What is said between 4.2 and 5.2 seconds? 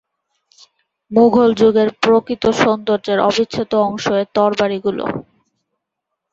এর তরবারিগুলো।